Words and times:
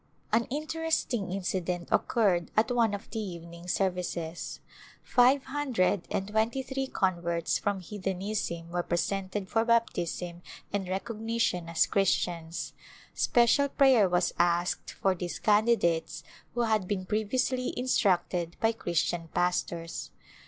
An 0.33 0.45
interesting 0.45 1.31
incident 1.31 1.87
occurred 1.91 2.49
at 2.57 2.71
one 2.71 2.95
of 2.95 3.07
the 3.11 3.19
even 3.19 3.53
ing 3.53 3.67
services. 3.67 4.59
Five 5.03 5.43
hundred 5.43 6.07
and 6.09 6.27
twenty 6.27 6.63
three 6.63 6.87
converts 6.87 7.59
from 7.59 7.81
heathenism 7.81 8.71
were 8.71 8.81
presented 8.81 9.47
for 9.47 9.63
baptism 9.63 10.41
and 10.73 10.87
rec 10.89 11.05
ognition 11.05 11.69
as 11.69 11.85
Christians. 11.85 12.73
Special 13.13 13.69
prayer 13.69 14.09
was 14.09 14.33
asked 14.39 14.89
for 14.89 15.13
these 15.13 15.37
candidates, 15.37 16.23
who 16.55 16.61
had 16.61 16.87
been 16.87 17.05
previously 17.05 17.71
instructed 17.77 18.57
by 18.59 18.71
Christian 18.71 19.27
pastors. 19.35 20.09